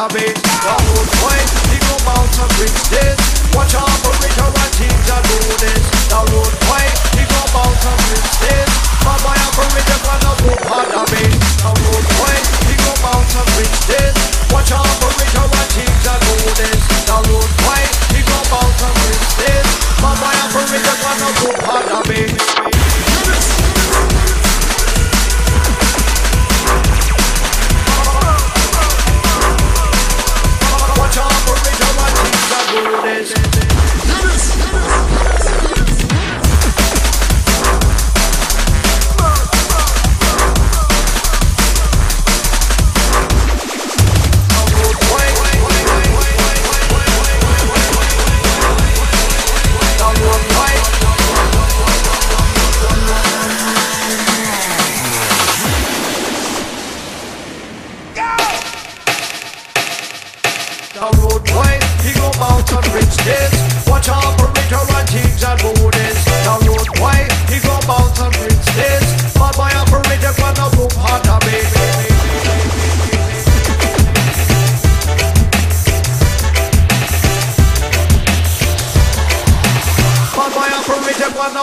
[0.00, 0.32] a bit
[0.64, 3.20] Come on boys, think about to fix this.
[3.52, 5.84] Watch out for Richard and team to do this.
[6.08, 8.70] The road boy, think about to fix this.
[9.04, 13.72] My boy operator gonna go hard a bit The road boy, think about to fix
[13.92, 14.16] this.
[14.48, 16.80] Watch out for Richard and team to do this.
[17.04, 19.68] The road boy, think about to fix this.
[20.00, 22.79] My boy operator gonna go hard a bit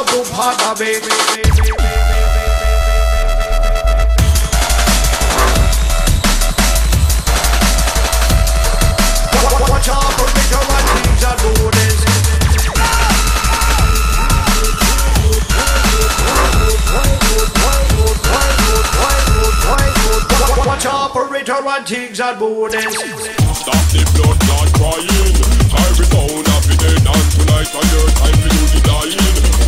[0.07, 1.47] tu bhada baby.
[21.17, 22.81] operator and things are booted.
[22.81, 25.35] Stop the blood crying.
[25.87, 26.46] Every town
[28.17, 29.19] time to do the dying.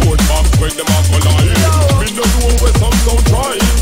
[0.05, 1.47] Hold back when them are collide.
[1.99, 3.78] Me no know where some sound trying.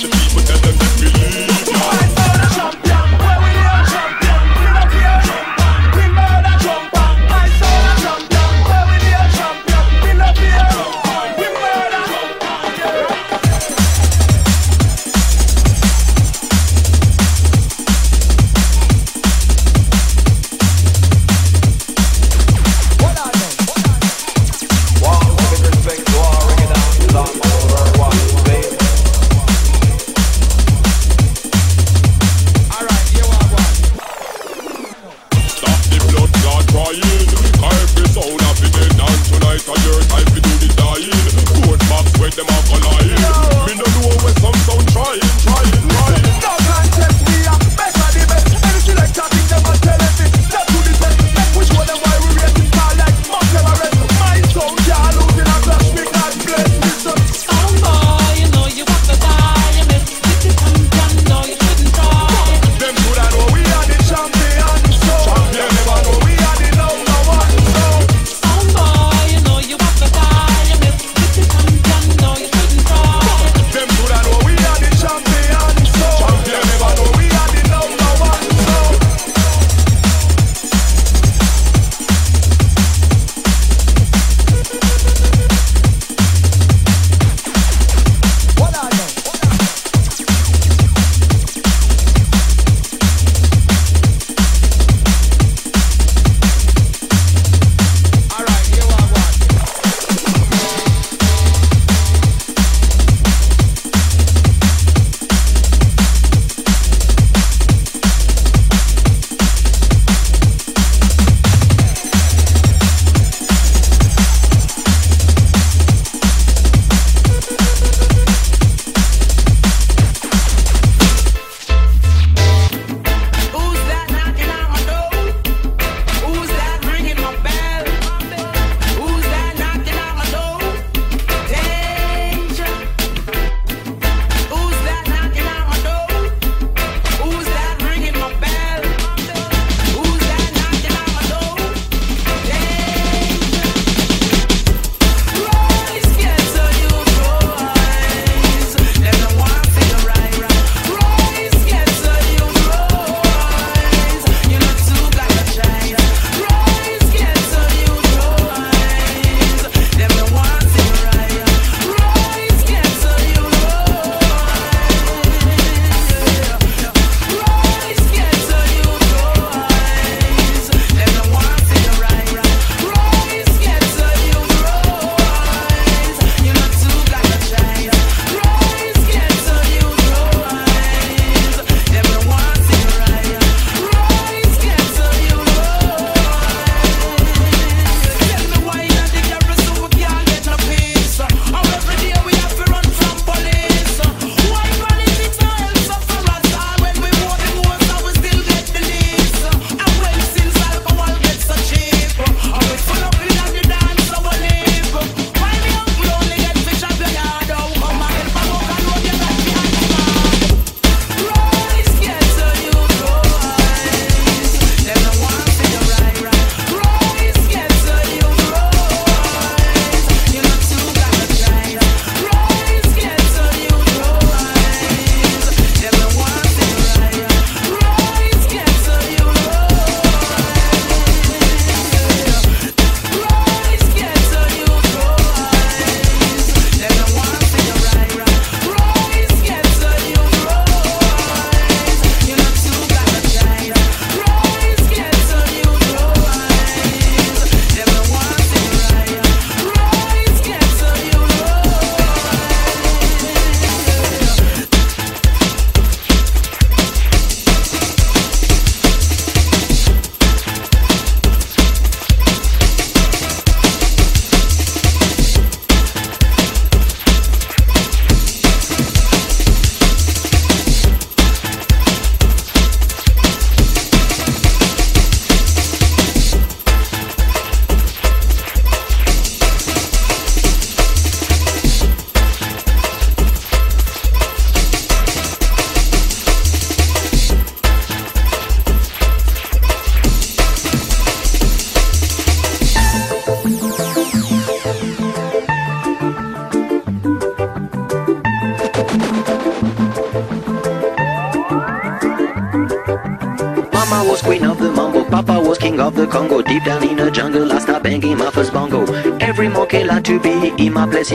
[0.00, 0.47] to be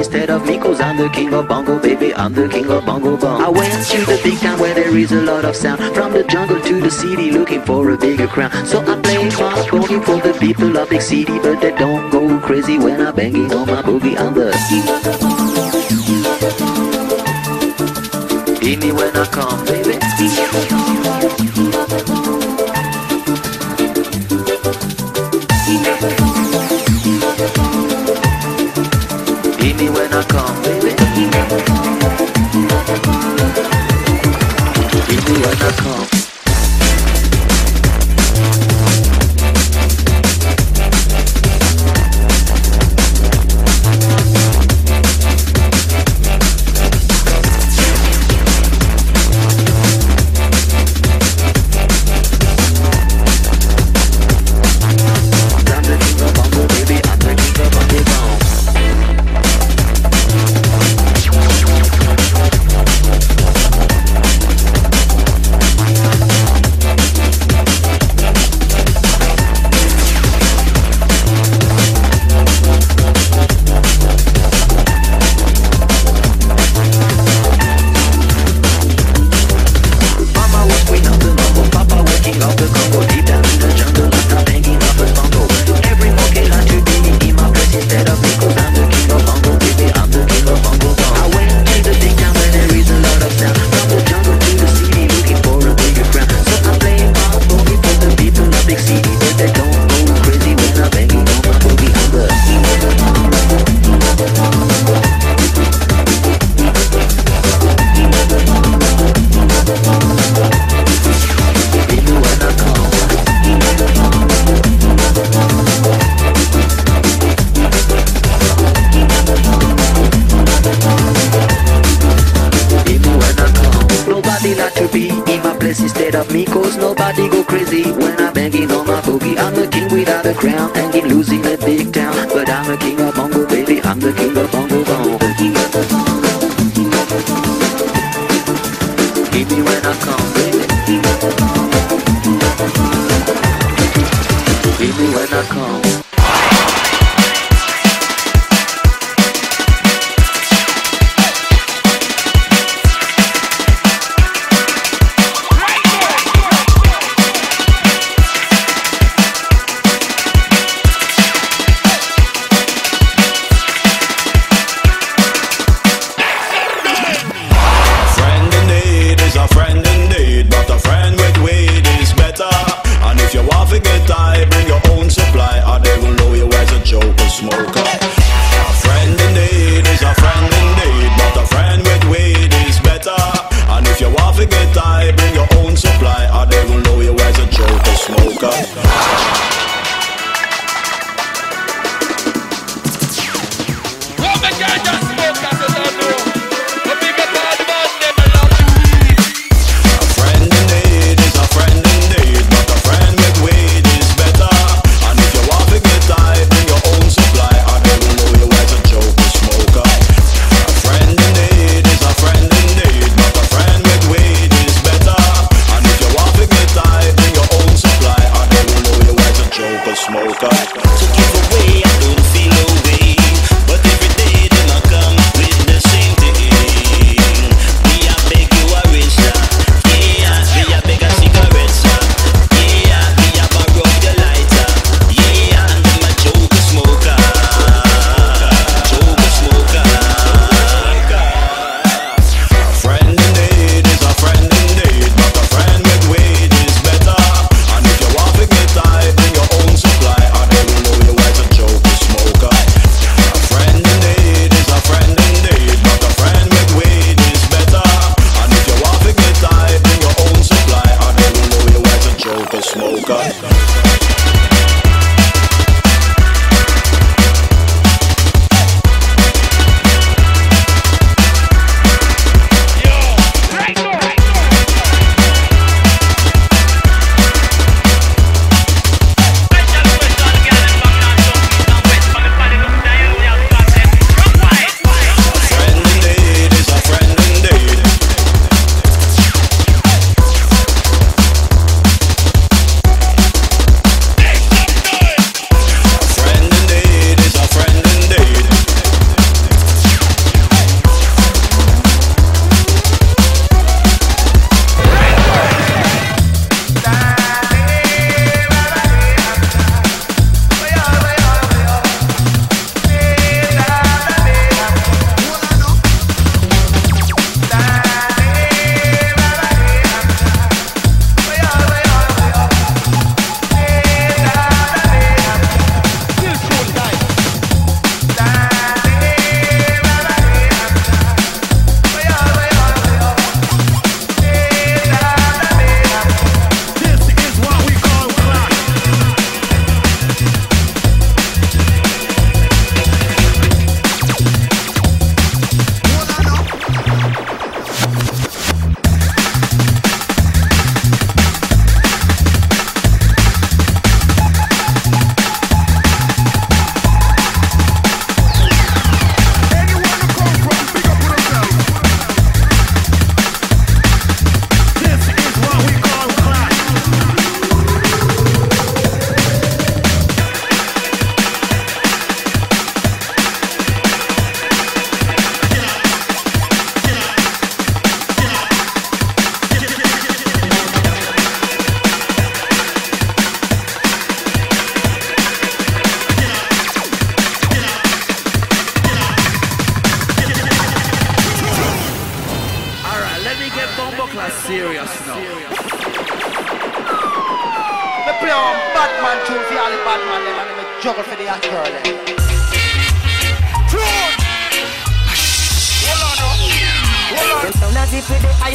[0.04, 3.42] Instead of Migos, I'm the king of bongo, baby, I'm the king of bongo bong.
[3.42, 5.80] I went to the big town where there is a lot of sound.
[5.96, 8.52] From the jungle to the city, looking for a bigger crown.
[8.66, 9.30] So I play my
[9.72, 13.50] boogie for the people of big city, but they don't go crazy when I'm banging
[13.54, 14.18] on my boogie.
[14.18, 14.84] I'm the king.
[18.62, 20.00] Hear me when I come, baby.
[30.14, 30.64] never gone.
[36.14, 36.23] He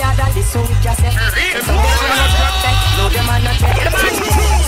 [0.01, 0.75] higher than this, so we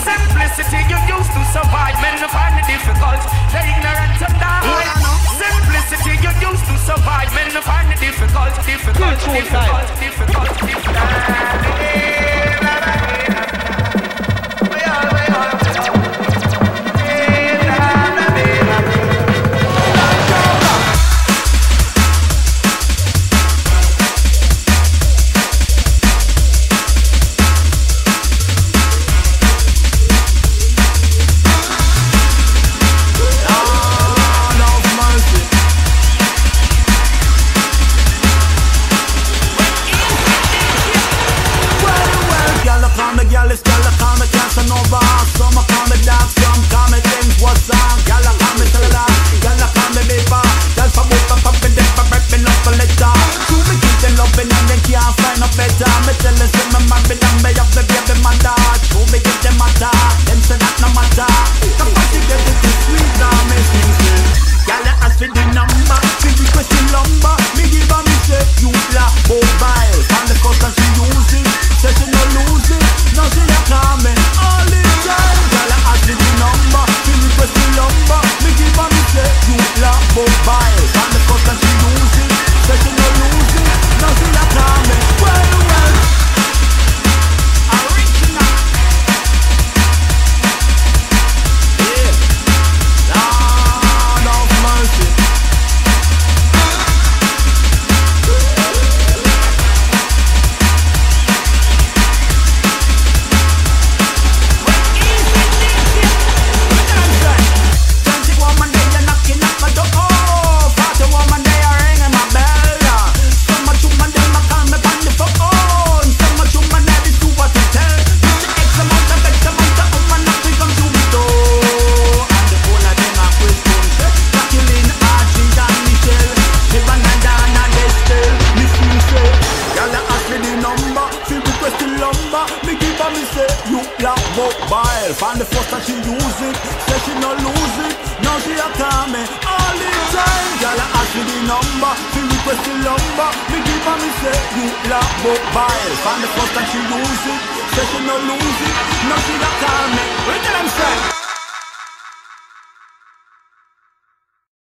[0.00, 3.20] Simplicity you used to survive, men find it difficult.
[3.52, 4.86] They ignorant and die.
[5.38, 12.29] Simplicity you used to survive, men find it difficult, difficult, difficult, difficult, difficult.